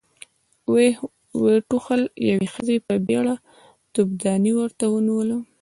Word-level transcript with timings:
ويې 1.41 1.57
ټوخل، 1.69 2.01
يوې 2.29 2.47
ښځې 2.53 2.77
په 2.87 2.93
بيړه 3.07 3.35
توفدانۍ 3.93 4.51
ورته 4.55 4.85
ونېوله. 4.89 5.37